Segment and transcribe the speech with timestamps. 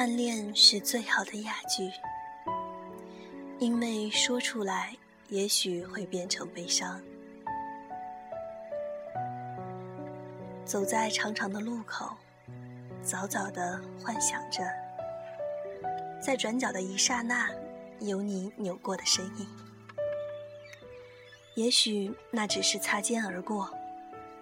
[0.00, 1.92] 暗恋是最好的哑剧，
[3.58, 4.96] 因为说出来
[5.28, 6.98] 也许会变成悲伤。
[10.64, 12.16] 走在长长的路口，
[13.02, 14.62] 早早的幻想着，
[16.18, 17.50] 在转角的一刹那，
[17.98, 19.46] 有你扭过的身影。
[21.56, 23.70] 也许那只是擦肩而过，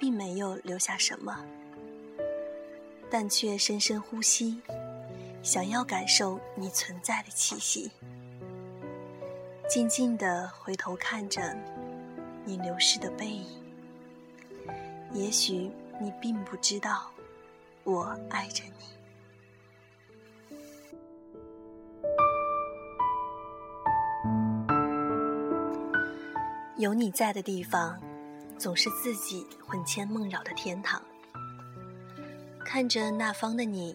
[0.00, 1.46] 并没有留下什么，
[3.08, 4.60] 但却深深呼吸。
[5.44, 7.92] 想要感受你存在的气息，
[9.68, 11.54] 静静的回头看着
[12.46, 13.46] 你流逝的背影。
[15.12, 15.70] 也许
[16.00, 17.10] 你并不知道，
[17.84, 18.72] 我爱着你。
[26.82, 28.00] 有你在的地方，
[28.56, 31.02] 总是自己魂牵梦绕的天堂。
[32.64, 33.94] 看着那方的你。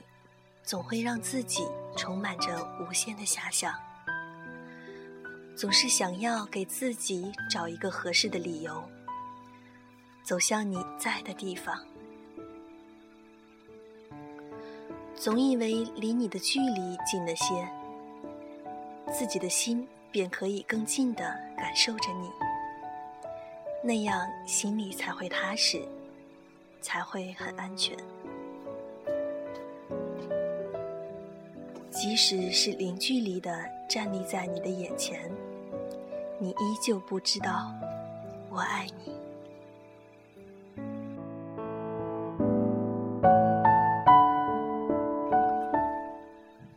[0.69, 1.67] 总会让自己
[1.97, 3.73] 充满着无限的遐想，
[5.55, 8.83] 总是想要给自己找一个合适的理由，
[10.21, 11.83] 走向你在的地方。
[15.15, 17.67] 总以为离你的距离近了些，
[19.11, 22.29] 自己的心便可以更近的感受着你，
[23.83, 25.81] 那样心里才会踏实，
[26.79, 27.97] 才会很安全。
[32.01, 33.51] 即使是零距离的
[33.89, 35.29] 站立在你的眼前，
[36.37, 37.69] 你依旧不知道
[38.49, 39.13] 我爱你。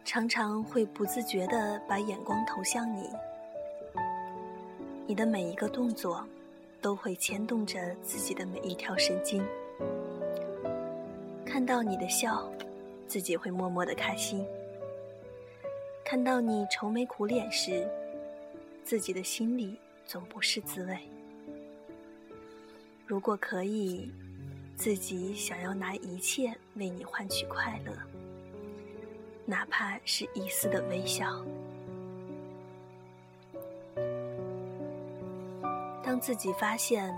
[0.05, 3.09] 常常会不自觉的把眼光投向你，
[5.07, 6.27] 你的每一个动作
[6.81, 9.41] 都会牵动着自己的每一条神经。
[11.47, 12.42] 看到你的笑，
[13.07, 14.45] 自己会默默的开心。
[16.12, 17.89] 看到你愁眉苦脸时，
[18.84, 20.98] 自己的心里总不是滋味。
[23.06, 24.12] 如果可以，
[24.77, 27.95] 自己想要拿一切为你换取快乐，
[29.46, 31.42] 哪怕是一丝的微笑。
[36.02, 37.11] 当自己发现，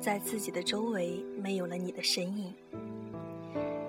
[0.00, 2.54] 在自己的周围没有了你的身影，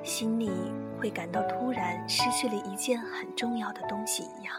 [0.03, 0.51] 心里。
[0.99, 4.55] 会感到突然失去了一件很重要的东西一样，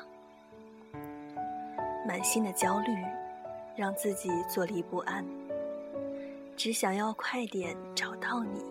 [2.07, 2.95] 满心的焦虑
[3.75, 5.25] 让自己坐立不安，
[6.57, 8.65] 只想要快点找到你。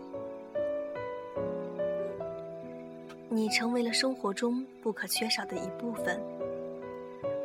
[3.27, 6.21] 你成为了生活中不可缺少的一部分，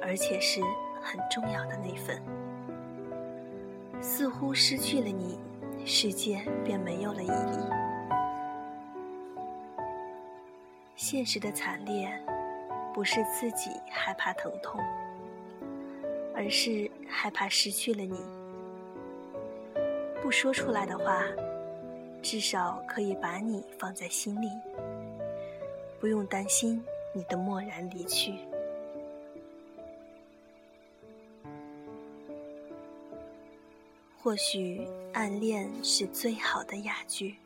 [0.00, 0.60] 而且是
[1.02, 2.22] 很重要的那份。
[4.00, 5.38] 似乎失去了你，
[5.84, 7.89] 世界便没有了意义。
[11.00, 12.12] 现实的惨烈，
[12.92, 14.78] 不是自己害怕疼痛，
[16.34, 18.20] 而是害怕失去了你。
[20.20, 21.24] 不说出来的话，
[22.20, 24.50] 至少可以把你放在心里，
[25.98, 26.84] 不用担心
[27.14, 28.34] 你的漠然离去。
[34.22, 37.36] 或许暗恋是最好的哑剧。